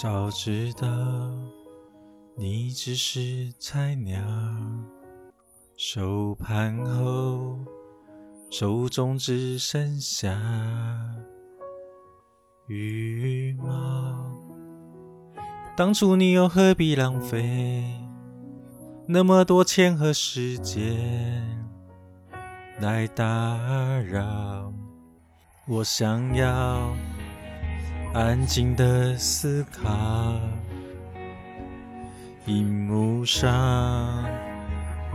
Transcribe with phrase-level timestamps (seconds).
[0.00, 0.86] 早知道
[2.36, 4.22] 你只是菜鸟，
[5.76, 7.58] 收盘后
[8.48, 10.40] 手中只剩下
[12.68, 13.66] 羽毛。
[15.76, 17.82] 当初你又何必浪费
[19.04, 21.68] 那么多钱和时间
[22.80, 23.26] 来打
[24.06, 24.72] 扰？
[25.66, 26.94] 我想要。
[28.14, 30.40] 安静的思考，
[32.46, 34.24] 荧幕上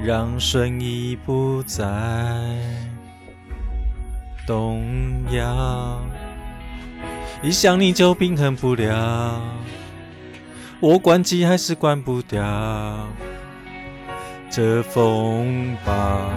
[0.02, 1.84] 让瞬移不再
[4.46, 4.84] 动
[5.32, 6.00] 摇。
[7.42, 9.42] 一想你就平衡不了，
[10.80, 12.42] 我关机还是关不掉
[14.50, 16.30] 这风暴。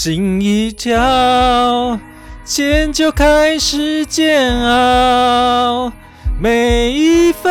[0.00, 1.98] 心一跳，
[2.44, 5.90] 钱就开始煎熬。
[6.40, 7.50] 每一分，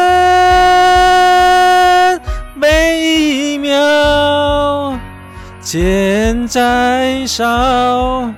[2.55, 4.97] 每一秒，
[5.61, 8.31] 钱再少，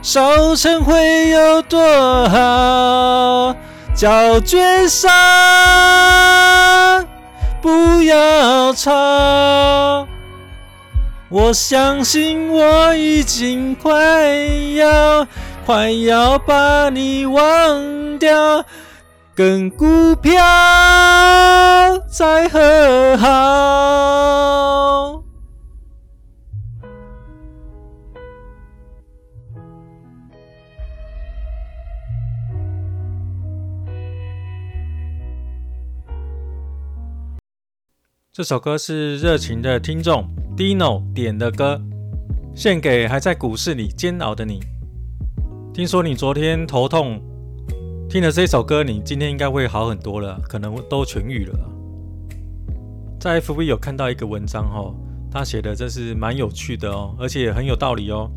[0.00, 1.80] 烧成灰有多
[2.28, 3.56] 好？
[3.96, 5.10] 叫绝杀，
[7.60, 10.06] 不要吵。
[11.32, 14.34] 我相信我已经快
[14.74, 15.24] 要
[15.64, 18.64] 快要把你忘掉，
[19.32, 20.32] 跟股票
[22.08, 25.22] 再和好。
[38.32, 40.28] 这首歌是热情的听众
[40.60, 41.80] Dino 点的歌，
[42.54, 44.60] 献给还在股市里煎熬的你。
[45.72, 47.18] 听说你昨天头痛，
[48.10, 51.58] 听了这首歌，你今天应该会好很多了，可能都痊愈了。
[53.18, 54.94] 在 FB 有看到一个文章哦，
[55.30, 58.30] 他写的真是蛮有趣的哦，而且很有道理哦。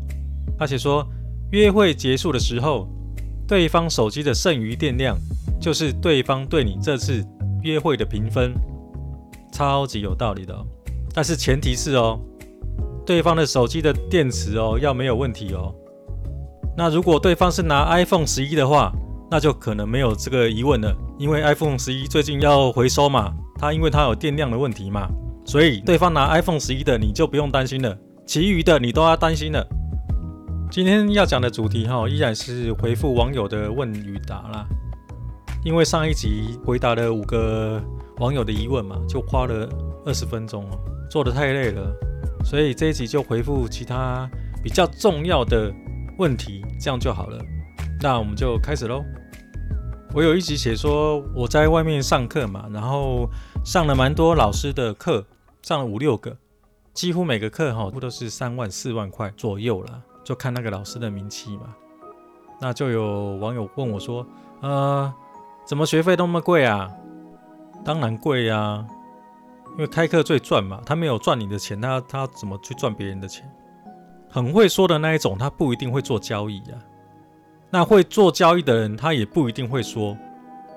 [0.58, 1.06] 他写说，
[1.52, 2.88] 约会结束的时候，
[3.46, 5.14] 对方手机的剩余电量，
[5.60, 7.22] 就是对方对你这次
[7.60, 8.54] 约会的评分。
[9.52, 10.66] 超级有道理的哦，
[11.14, 12.18] 但是前提是哦，
[13.06, 15.72] 对方的手机的电池哦要没有问题哦。
[16.76, 18.92] 那如果对方是拿 iPhone 十一的话，
[19.30, 25.08] 那就可能没有这个疑问了，因为 iPhone 十一最近要回收嘛，它因为它有电量的问题嘛，
[25.44, 27.96] 所以对方拿 iPhone 十一的你就不用担心了，
[28.26, 29.64] 其余的你都要担心了。
[30.68, 34.66] 今天要讲的主题哈，依然是回复网友的问与答啦，
[35.64, 37.80] 因为上一集回答了五个。
[38.20, 39.68] 网友的疑问嘛，就花了
[40.06, 40.78] 二十分钟哦，
[41.14, 41.94] 做得太累了，
[42.44, 44.28] 所以这一集就回复其他
[44.64, 45.72] 比较重要的
[46.18, 47.38] 问题，这样就好了。
[48.00, 49.04] 那我们就开始喽。
[50.12, 53.30] 我有一集写说我在外面上课嘛，然后
[53.64, 55.24] 上了蛮多老师的课，
[55.62, 56.36] 上了五六个，
[56.92, 61.72] 几乎每个课哈都是三万四万块左右啦，就看那个老师的名气嘛。
[62.60, 64.26] 那就有网友问我说，
[64.62, 65.14] 呃，
[65.64, 66.90] 怎么学费那么贵啊？
[67.84, 68.86] 当然贵呀、啊，
[69.74, 70.80] 因为开课最赚嘛。
[70.86, 73.50] 他没有赚你的钱，他他怎么去赚别人的钱？
[74.30, 76.74] 很会说的那一种，他不一定会做交易啊。
[77.70, 80.16] 那会做交易的人，他也不一定会说。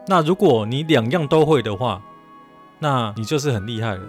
[0.08, 2.02] 那如果你两样都会的话，
[2.80, 4.08] 那你就是很厉害了。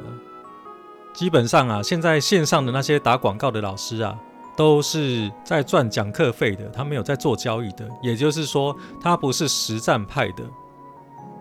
[1.12, 4.16] 基本上啊，现在线上的那些打广告的老师啊，
[4.56, 7.88] 都是在赚讲课费的，他没有在做交易的。
[8.02, 10.44] 也就是说，他不是实战派的。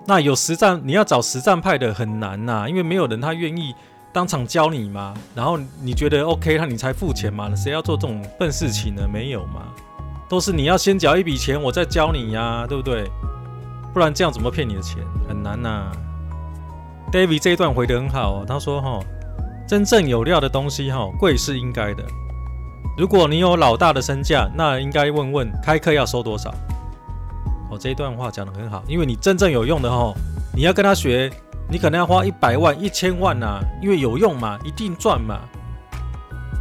[0.07, 3.75] 那有实战，你要找实战派的很难呐、因为没有人他愿意
[4.13, 5.13] 当场教你嘛。
[5.35, 7.53] 然后你觉得 OK，那你才付钱嘛。
[7.53, 9.05] 谁要做这种笨事情呢？
[9.11, 9.63] 没有嘛，
[10.29, 13.03] 都是你要先缴一笔钱，我再教你呀、对不对？
[13.93, 15.03] 不然这样怎么骗你的钱？
[15.27, 15.91] 很难呐、
[17.11, 18.99] David 这一段回得很好哦，他说哈，
[19.67, 22.03] 真正有料的东西哈，贵是应该的。
[22.97, 26.53] 如果你有老大的身价，那应该问问开课要收多少。
[27.69, 30.13] 哦，这一段话讲得很好，因为你真正有用的哦，
[30.55, 31.31] 你要跟他学，
[31.69, 35.39] 你可能要花一百万、一千万呐、因为有用嘛，一定赚嘛。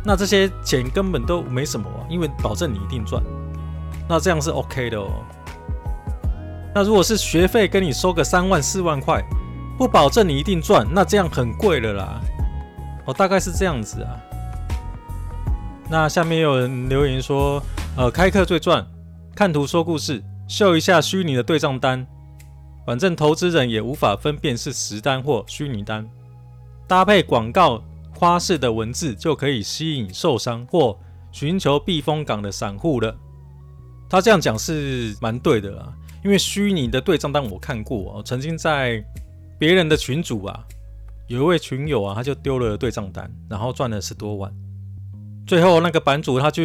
[0.05, 3.23] 那这些钱根本都没什么，因为保证你一定赚。
[4.09, 5.09] 那这样是 OK 的哦。
[6.75, 9.23] 那如果是学费跟你收个三万、四万块，
[9.79, 12.21] 不保证你一定赚，那这样很贵了啦。
[13.07, 14.11] 哦，大概是这样子啊。
[15.89, 17.63] 那下面有人留言说，
[17.97, 18.87] 呃，开课最赚，
[19.35, 20.23] 看图说故事。
[20.49, 22.07] 秀一下虚拟的对账单，
[22.87, 26.09] 反正投资人也无法分辨是实单或虚拟单。
[26.87, 27.83] 搭配广告
[28.15, 30.97] 花式的文字，就可以吸引受伤或
[31.33, 33.15] 寻求避风港的散户了。
[34.09, 35.93] 他这样讲是蛮对的啦，
[36.25, 39.05] 因为虚拟的对账单我看过，曾经在
[39.59, 40.65] 别人的群组啊，
[41.27, 44.53] 有一位群友啊，他就丢了对账单，然后赚了十多万。
[45.45, 46.63] 最后那个版主他就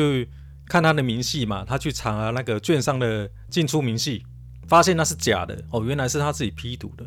[0.71, 4.23] 看他的明细嘛，他去查那个券商的进出明细，
[4.69, 7.05] 发现那是假的哦，原来是他自己 P 图的。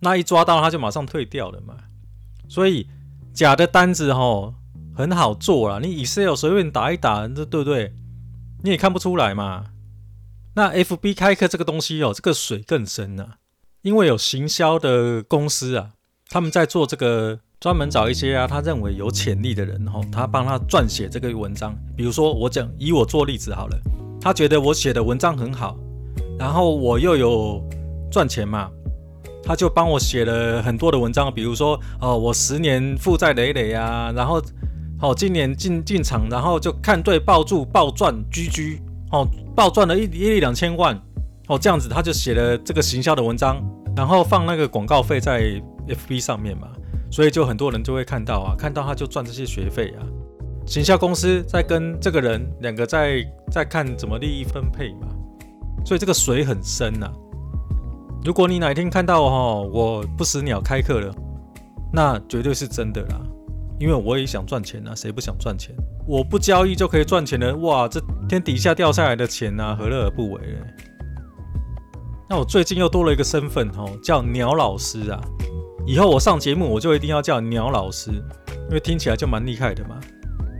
[0.00, 1.76] 那一抓到他就马上退掉了嘛。
[2.48, 2.88] 所以
[3.34, 4.54] 假的单子哦
[4.96, 7.94] 很好做啦，你 Excel 随便打一打，这对不对？
[8.62, 9.66] 你也看不出来嘛。
[10.54, 13.36] 那 FB 开课这个东西哦，这个水更深啊，
[13.82, 15.90] 因为有行销的公司啊，
[16.30, 17.40] 他们在做这个。
[17.62, 21.72] 专门找一些啊，他认为有潜力的人，吼，他帮他撰写这个文章。
[21.96, 23.78] 比如说，我讲以我做例子好了，
[24.20, 25.76] 他觉得我写的文章很好，
[26.36, 27.62] 然后我又有
[28.10, 28.68] 赚钱嘛，
[29.44, 31.32] 他就帮我写了很多的文章。
[31.32, 34.42] 比如说，哦，我十年负债累累啊，然后，
[35.00, 38.82] 哦，今年进进场，然后就看对抱住爆赚居居
[39.12, 39.24] 哦，
[39.54, 41.00] 爆赚了一一两千万，
[41.46, 43.62] 哦，这样子他就写了这个行销的文章，
[43.94, 46.66] 然后放那个广告费在 FB 上面嘛。
[47.12, 50.02] 所以就很多人就会看到啊，看到他就赚这些学费啊。
[50.66, 55.08] 行销公司在跟这个人两个在在看怎么利益分配嘛。
[55.84, 57.12] 所以这个水很深呐、
[58.24, 61.14] 如果你哪天看到哈，我不死鸟开课了，
[61.92, 63.20] 那绝对是真的啦。
[63.80, 65.74] 因为我也想赚钱啊，谁不想赚钱？
[66.06, 70.60] 我不交易就可以赚钱了，哇，这天底下掉下来的钱啊，何乐而不为呢？
[72.30, 75.20] 那我最近又多了一个身份哈，叫鸟老师啊。
[75.84, 78.12] 以后我上节目，我就一定要叫鸟老师，
[78.68, 79.98] 因为听起来就蛮厉害的嘛，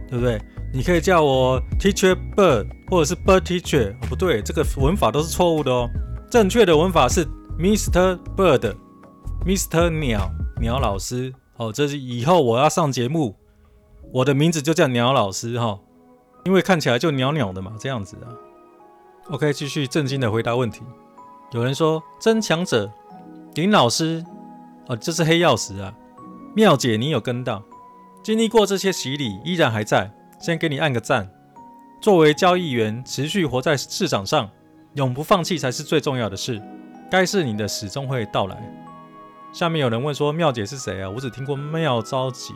[0.09, 0.41] 对不对？
[0.75, 3.93] 你可以叫我 Teacher Bird，或者是 Bird Teacher。
[3.93, 5.89] 哦，不对，这个文法都是错误的哦。
[6.31, 7.25] 正确的文法是
[7.59, 8.19] Mr.
[8.37, 9.91] Bird，Mr.
[9.91, 10.31] 鸟，
[10.61, 11.33] 鸟老师。
[11.57, 13.37] 哦，这是以后我要上节目，
[14.13, 15.79] 我的名字就叫鸟老师哈，
[16.45, 18.27] 因为看起来就鸟鸟的嘛，这样子啊。
[19.31, 20.83] OK，继续正经的回答问题。
[21.53, 22.91] 有人说真强者
[23.55, 24.25] 林老师。
[24.89, 25.95] 哦，这是黑曜石啊！
[26.55, 27.63] 妙姐，你有跟到，
[28.23, 31.31] 经历过这些洗礼，依然还在，先给你按个赞。
[32.01, 34.51] 作为交易员，持续活在市场上，
[34.95, 36.61] 永不放弃才是最重要的事。
[37.11, 38.57] 该是你的始终会到来。
[39.53, 41.09] 下面有人问说，妙姐是谁啊？
[41.09, 42.53] 我只听过妙招姐。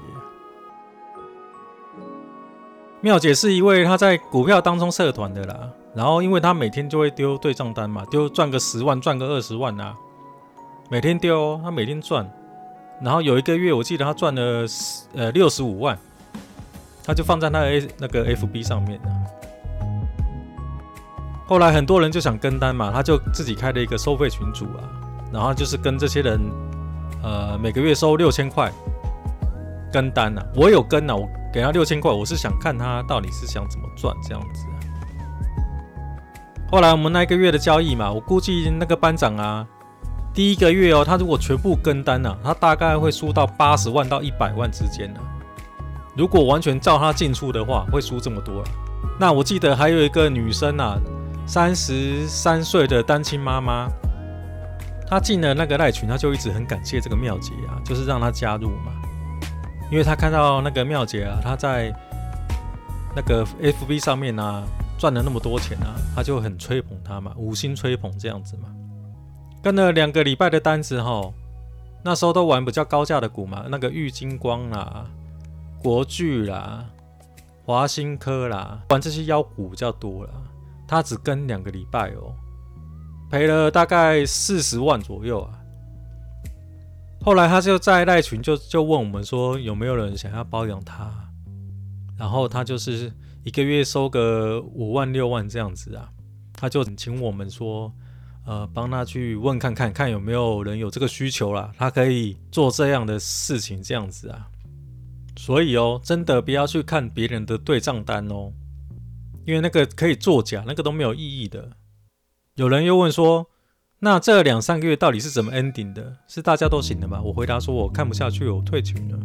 [3.00, 9.96] 妙姐是一位她在股票当中社团的啦，然后因为她每天就会丢对账单嘛，丢赚个十万，赚个二十万啊。
[10.88, 12.24] 每天丢哦，他每天赚，
[13.00, 14.64] 然后有一个月我记得他赚了
[15.14, 15.98] 呃六十五万，
[17.04, 19.00] 他就放在那 A 那个 FB 上面。
[21.44, 24.86] 后来很多人就想跟单嘛，他就自己开了一个收费群组啊，
[25.32, 26.40] 然后就是跟这些人
[27.20, 28.72] 呃每个月收六千块
[29.92, 34.64] 跟单啊，我有跟啊，我给他六千块，我是想看他到底是想怎么赚这样子。
[36.70, 39.66] 后来我们那一个月的交易嘛，我估计那个班长啊。
[40.36, 45.24] 第一个月哦，他如果全部跟单呢、啊，他大概会输到八十万到一百万之间呢、啊。
[46.14, 48.64] 如果完全照他进出的话，会输这么多、啊。
[49.18, 50.98] 那我记得还有一个女生啊，
[51.46, 53.88] 三十三岁的单亲妈妈，
[55.08, 58.92] 她进了那个赖群，她就一直很感谢这个妙姐啊，就是让她加入嘛，
[59.90, 61.90] 因为她看到那个妙姐啊，她在
[63.14, 64.62] 那个 FB 上面啊
[64.98, 68.68] 赚了那么多钱啊，她就很吹捧她嘛，五星吹捧这样子嘛。
[69.66, 71.34] 跟了两个礼拜的单子哈，
[72.04, 75.04] 那时候都玩比较高价的股嘛，那个玉金光啦、
[75.82, 76.88] 国巨啦、
[77.64, 80.30] 华新科啦，玩这些妖股比较多啦。
[80.86, 82.32] 他只跟两个礼拜哦，
[83.28, 85.58] 赔了大概四十万左右啊。
[87.22, 91.12] 后来他就在赖群就就问我们说有没有人想要包养他，
[92.16, 96.08] 然后他就是一个月收个五万六万这样子啊，
[96.52, 97.92] 他就请我们说。
[98.46, 104.46] 呃，帮他去问看看，看有没有人有这个需求啦，他可以做这样的事情，这样子啊。
[105.36, 108.52] 所以哦，真的不要去看别人的对账单哦，
[109.44, 111.70] 因为那个可以作假，那个都没有意义的。
[112.54, 113.46] 有人又问说，
[113.98, 116.18] 那这两三个月到底是怎么 ending 的？
[116.28, 117.20] 是大家都醒了吗？
[117.20, 119.18] 我回答说，我看不下去，我退群了。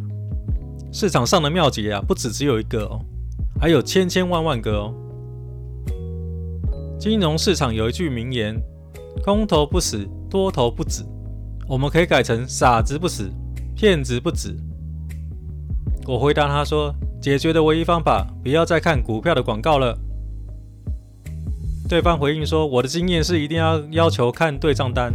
[0.92, 3.00] 市场上的妙姐啊，不止只有一个哦，
[3.60, 4.94] 还有千千万万个哦。
[6.98, 8.60] 金融市场有一句名言。
[9.24, 11.04] 空头不死，多头不止。
[11.68, 13.30] 我们可以改成傻子不死，
[13.74, 14.56] 骗子不止。
[16.06, 19.96] 我回答他说，解决的唯一方法，不要再看股票的广告了。
[21.88, 25.12] 对方回应说，我的经验是一定要要求看对账单。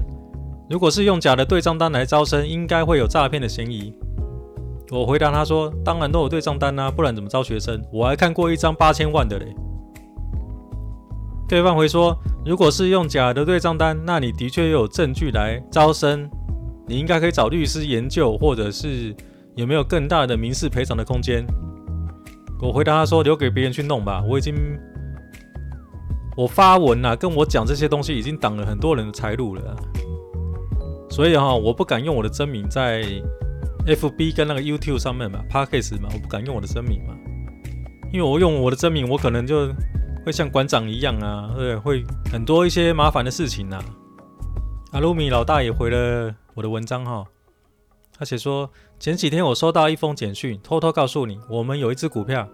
[0.70, 3.94] 如果是用假的对账单来招生，应该会有诈骗的嫌疑。
[4.92, 7.82] 我回答他说，当然都有对账单啊，不然怎么招学生？
[7.92, 9.54] 我还看过一张八千万的嘞。
[11.48, 12.13] 对方回说，
[12.46, 16.30] 如果是用假的对账单，那你的确又有证据来招生，
[16.86, 19.16] 你应该可以找律师研究，或者是
[19.56, 21.46] 有没有更大的民事赔偿的空间。
[22.62, 24.56] 我回答他说，留给别人去弄吧，我已经
[26.36, 29.62] 我发文啊，跟我讲这些东西已经挡了很多人的财路了，
[31.10, 33.06] 所以哈，我不敢用我的真名在
[33.86, 37.16] FB 跟那个 YouTube 上面嘛，Podcast 嘛，我不敢用我的真名嘛，
[38.12, 39.70] 因为我用我的真名，我可能就。
[40.28, 43.82] 会像馆长一样啊，对，会很多一些麻烦的事情呐。
[44.92, 47.24] 阿鲁米老大也回了我的文章哈，
[48.20, 48.70] 他写说
[49.00, 52.46] 前几天我收到一封简讯，偷偷告诉你，我们有一只股票，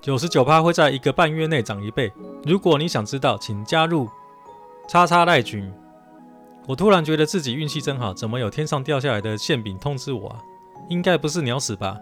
[0.00, 2.10] 九十九趴会在一个半月内涨一倍。
[2.46, 4.08] 如果你想知道，请加入
[4.88, 5.70] 叉叉赖群。
[6.66, 10.40] 我突然觉得自己运气真好，怎么有天上掉下来的馅饼通知我啊？
[10.88, 11.98] 应该不是鸟屎吧？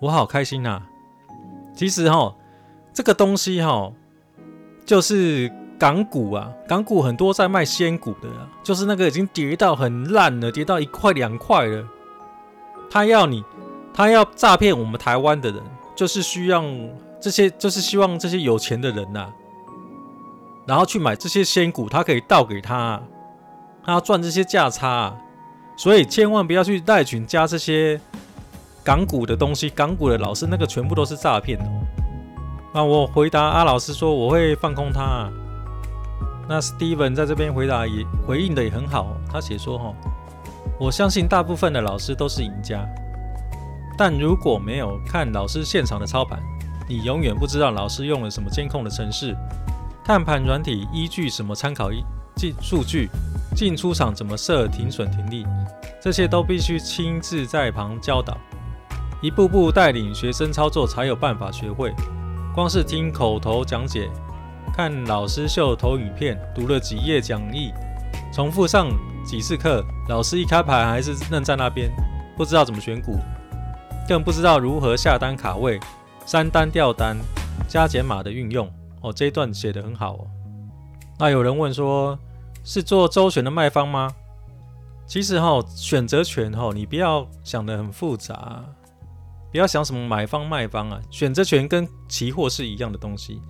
[0.00, 0.82] 我好开心呐。
[1.72, 2.34] 其实哈，
[2.92, 3.92] 这个东西哈。
[4.86, 11.84] 就是港股啊，港股很多在卖仙股的啊，就是那个已经跌到很烂了，跌到一块两块了。
[12.88, 13.44] 他要你，
[13.92, 15.60] 他要诈骗我们台湾的人，
[15.96, 16.64] 就是需要
[17.20, 19.32] 这些，就是希望这些有钱的人呐、啊，
[20.66, 23.02] 然后去买这些仙股，他可以倒给他，
[23.84, 25.16] 他要赚这些价差啊。
[25.76, 28.00] 所以千万不要去赖群加这些
[28.82, 31.85] 港股的东西，港股的老师那个全部都是诈骗哦。
[32.76, 35.32] 那我回答阿老师说我会放空他啊。
[36.46, 39.94] 那 Steven 在这边回答也回应的也很好，他写说哈，
[40.78, 42.86] 我相信大部分的老师都是赢家，
[43.96, 46.38] 但如果没有看老师现场的操盘，
[46.86, 49.34] 你永远不知道老师用了什么监控的程式，
[50.04, 51.88] 看盘软体依据什么参考
[52.34, 53.08] 进数据，
[53.54, 55.46] 进出场怎么设停损停利，
[55.98, 58.36] 这些都必须亲自在旁教导，
[59.22, 61.94] 一步步带领学生操作，才有办法学会。
[62.56, 64.08] 光是听口头讲解，
[64.74, 67.70] 看老师秀投影片，读了几页讲义，
[68.32, 68.88] 重复上
[69.26, 71.90] 几次课，老师一开盘还是愣在那边，
[72.34, 73.18] 不知道怎么选股，
[74.08, 75.78] 更不知道如何下单卡位、
[76.24, 77.18] 删单掉单、
[77.68, 78.66] 加减码的运用。
[79.02, 80.26] 哦，这一段写得很好哦。
[81.18, 82.18] 那有人问说，
[82.64, 84.10] 是做周选的卖方吗？
[85.06, 88.64] 其实哈、哦，选择权哈、哦，你不要想得很复杂。
[89.56, 93.40] 不要想什么买方卖方啊，选择权跟期货是一样的东西，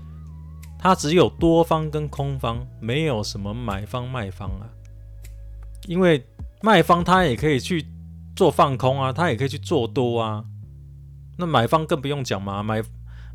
[0.78, 4.70] 它只有多方跟空方，没有什么买方卖方啊。
[5.88, 6.24] 因为
[6.62, 7.84] 卖方他也可以去
[8.36, 10.44] 做放空啊，他也可以去做多啊。
[11.36, 12.80] 那买方更不用讲嘛，买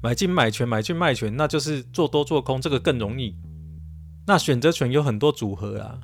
[0.02, 3.36] 买进买权买进卖权，那就是做多做空，这个更容易。
[4.26, 6.00] 那选择权有很多组合啊，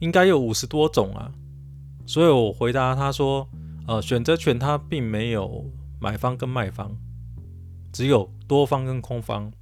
[0.00, 1.30] 应该有五十多种啊。
[2.04, 3.48] 所以我回答他说。
[3.88, 5.64] 呃，选择权它并没有
[6.00, 6.96] 买方跟卖方，
[7.92, 9.52] 只有多方跟空方。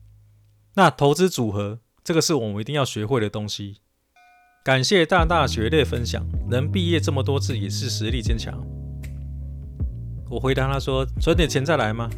[0.75, 3.81] 那投资组合这个是我们一定要学会的东西。
[4.64, 8.59] 感谢大大学类分享，能毕业这么多次也是实力坚强。
[10.29, 12.09] 我回答他说：存点钱再来吗？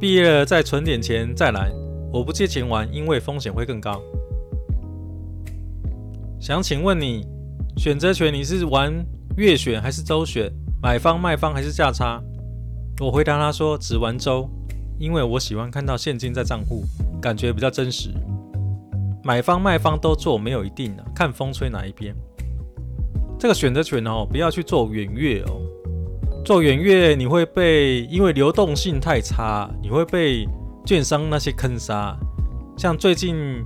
[0.00, 1.70] 毕业了再存点钱再来。
[2.12, 4.02] 我不借钱玩，因为风险会更高。
[6.40, 7.26] 想请问你，
[7.76, 8.92] 选择权你是玩
[9.36, 10.52] 月选还是周选？
[10.82, 12.22] 买方卖方还是价差？
[13.00, 14.48] 我回答他说只玩周，
[14.98, 16.84] 因为我喜欢看到现金在账户，
[17.20, 18.10] 感觉比较真实。
[19.24, 22.14] 买方卖方都做没有一定的，看风吹哪一边。
[23.36, 25.60] 这个选择权哦，不要去做远月哦，
[26.44, 30.46] 做远月你会被，因为流动性太差，你会被
[30.86, 32.16] 券商那些坑杀。
[32.76, 33.64] 像最近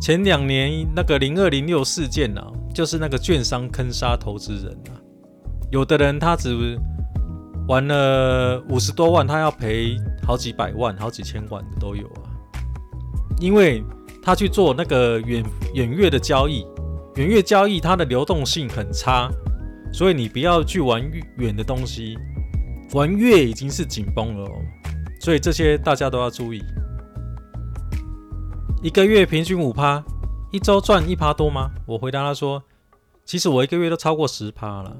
[0.00, 4.96] 前两年那个零二零六事件呢、啊，就是那个券商坑杀投资人啊。
[5.70, 6.54] 有的人他只
[7.68, 9.96] 玩了五十多万，他要赔
[10.26, 12.32] 好几百万、好几千万的都有啊。
[13.38, 13.84] 因为
[14.22, 15.44] 他去做那个远
[15.74, 16.66] 远月的交易，
[17.16, 19.30] 远月交易它的流动性很差，
[19.92, 21.02] 所以你不要去玩
[21.36, 22.18] 远的东西。
[22.94, 24.52] 玩月已经是紧绷了哦，
[25.20, 26.62] 所以这些大家都要注意。
[28.82, 30.02] 一个月平均五趴，
[30.50, 31.70] 一周赚一趴多吗？
[31.84, 32.62] 我回答他说，
[33.26, 34.96] 其实我一个月都超过十趴了。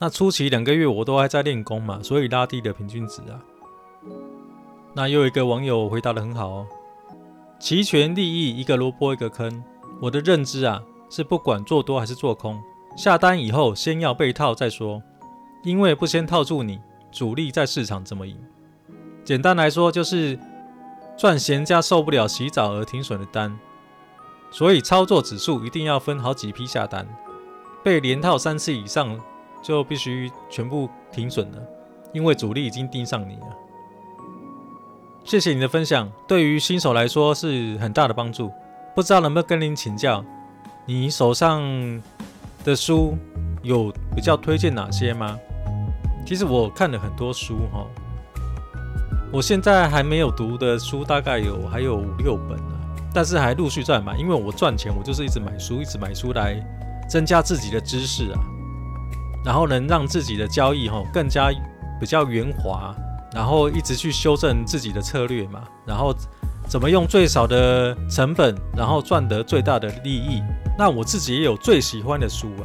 [0.00, 3.42] 那初期两个月我都还在练功嘛，所以拉低了平均值啊。
[4.94, 6.66] 那又一个网友回答得很好哦，
[7.58, 9.62] 期权利益一个萝卜一个坑。
[10.00, 12.60] 我的认知啊是不管做多还是做空，
[12.96, 15.02] 下单以后先要被套再说，
[15.64, 16.78] 因为不先套住你，
[17.10, 18.38] 主力在市场怎么赢？
[19.24, 20.38] 简单来说就是
[21.16, 23.58] 赚闲家受不了洗澡而停损的单，
[24.52, 27.04] 所以操作指数一定要分好几批下单，
[27.82, 29.18] 被连套三次以上。
[29.62, 31.58] 就必须全部停损了，
[32.12, 33.46] 因为主力已经盯上你了。
[35.24, 38.50] 谢谢你的分享，对于新手来说是很大的帮助。
[38.94, 40.24] 不知道能不能跟您请教，
[40.86, 41.62] 你手上
[42.64, 43.16] 的书
[43.62, 45.38] 有比较推荐哪些吗？
[46.26, 47.86] 其实我看了很多书哈，
[49.32, 52.80] 我现在还没有读的书大概有还有五六本呢，
[53.14, 56.58] 但是还陆续在买，因为我赚钱，我就是一直买书，一直买书来
[57.08, 58.40] 增加自己的知识啊，
[59.44, 61.50] 然后能让自己的交易哈更加
[62.00, 62.94] 比较圆滑，
[63.32, 66.14] 然后一直去修正自己的策略嘛，然后
[66.68, 70.42] 怎么用最少的成本，然后赚得最大的利益。
[70.78, 72.62] 那我自己也有最喜欢的书啊，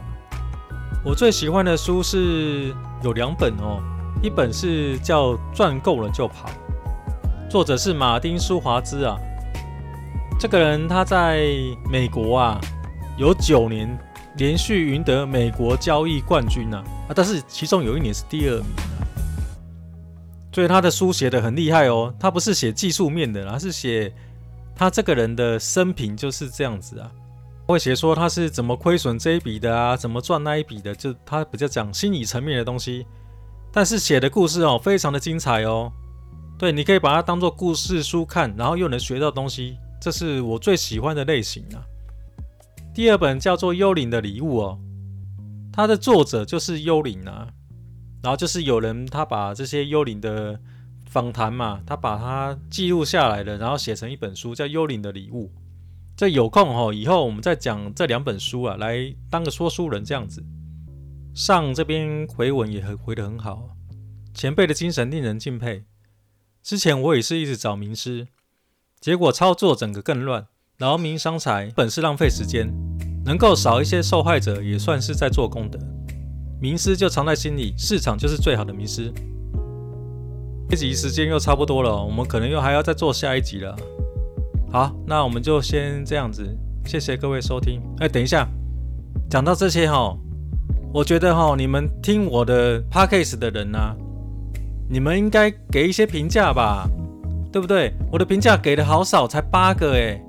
[1.04, 3.82] 我最喜欢的书是有两本哦，
[4.22, 6.50] 一本是叫《赚够了就跑》，
[7.50, 9.18] 作者是马丁·舒华兹啊，
[10.40, 11.48] 这个人他在
[11.90, 12.62] 美国啊
[13.18, 13.90] 有九年
[14.38, 18.82] 连续赢得美国交易冠军呐啊，但是其中有一年是第二名啊。
[20.52, 24.14] 所以他的书写的很厉害哦，他不是写技术面的，而是写
[24.76, 27.12] 他这个人的生平就是这样子啊。
[27.66, 33.06] 会写说他是怎么亏损这一笔的啊，怎么赚那一笔的，就他比较讲心理层面的东西。
[33.72, 35.92] 但是写的故事哦，非常的精彩哦。
[36.60, 41.82] 对，你可以把它当做故事书看，然后又能学到东西，这是我最喜欢的类型啊。
[42.94, 44.80] 第二本叫做《幽灵的礼物》哦，
[45.72, 47.50] 它的作者就是幽灵啊。
[48.22, 50.58] 然后就是有人他把这些幽灵的
[51.08, 55.48] 访谈嘛，他把它记录下来了，然后写成一本书，叫《幽灵的礼物》。
[56.16, 60.42] 这有空哈，以后我们再讲这两本书啊，来当个说书人这样子。
[61.34, 63.72] 上这边回文也很回得很好，
[64.34, 65.84] 前辈的精神令人敬佩。
[66.62, 68.28] 之前我也是一直找名师，
[69.02, 72.72] 结果操作整个更乱，劳民伤财，本是浪费时间，
[73.26, 75.80] 能够少一些受害者，也算是在做功德。
[76.60, 79.12] 名师就藏在心里，市场就是最好的名师。
[80.70, 83.76] 这集时间又差不多了，我们可能又还要再做下一集了。
[84.72, 86.44] 好，那我们就先这样子，
[86.86, 87.82] 谢谢各位收听。
[88.00, 88.48] 哎，等一下，
[89.30, 90.18] 讲到这些哈，
[90.94, 93.78] 我觉得哈，你们听我的 podcast 的人呢、
[94.90, 96.90] 你们应该给一些评价吧，
[97.52, 97.94] 对不对？
[98.12, 100.20] 我的评价给的好少，才八个哎。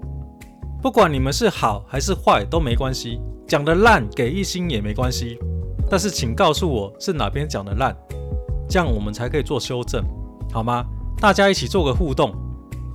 [0.84, 3.18] 不管你们是好还是坏都没关系，
[3.48, 5.38] 讲的烂给一星也没关系。
[5.90, 7.96] 但是请告诉我是哪边讲的烂，
[8.68, 10.04] 这样我们才可以做修正，
[10.52, 10.84] 好吗？
[11.16, 12.34] 大家一起做个互动，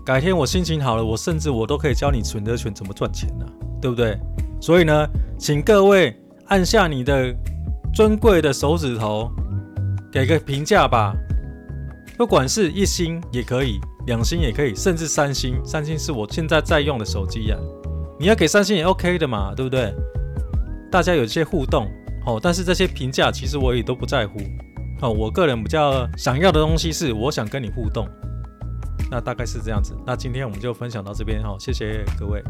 [0.05, 3.45] 改天我心情好了，我甚至我都可以教你选择权怎么赚钱呢、
[3.81, 4.15] 对不对？
[4.61, 5.07] 所以呢，
[5.39, 6.15] 请各位
[6.49, 7.35] 按下你的
[7.91, 9.31] 尊贵的手指头，
[10.11, 11.15] 给个评价吧，
[12.19, 17.57] 不管是一星也可以，两星也可以，甚至三星，三星是我现在在用的手机呀、
[18.19, 19.93] 你要给三星也 OK 的嘛，对不对？
[20.91, 21.87] 大家有一些互动。
[22.25, 24.39] 哦，但是这些评价其实我也都不在乎。
[25.01, 28.05] 哦，我个人比较想要的东西是，我想跟你互动。
[29.09, 29.95] 那大概是这样子。
[30.05, 32.43] 那今天我们就分享到这边哈，谢谢各位。